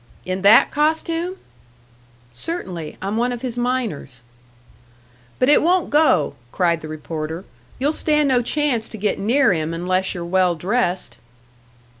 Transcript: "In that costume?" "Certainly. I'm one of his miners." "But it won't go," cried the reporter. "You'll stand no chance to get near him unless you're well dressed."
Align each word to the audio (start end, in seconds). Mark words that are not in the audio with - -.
"In 0.25 0.41
that 0.41 0.71
costume?" 0.71 1.35
"Certainly. 2.33 2.97
I'm 3.03 3.17
one 3.17 3.31
of 3.31 3.43
his 3.43 3.55
miners." 3.55 4.23
"But 5.37 5.47
it 5.47 5.61
won't 5.61 5.91
go," 5.91 6.33
cried 6.51 6.81
the 6.81 6.87
reporter. 6.87 7.45
"You'll 7.77 7.93
stand 7.93 8.27
no 8.29 8.41
chance 8.41 8.89
to 8.89 8.97
get 8.97 9.19
near 9.19 9.53
him 9.53 9.75
unless 9.75 10.15
you're 10.15 10.25
well 10.25 10.55
dressed." 10.55 11.17